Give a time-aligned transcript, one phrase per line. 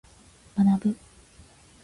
[0.57, 0.95] 学ぶ。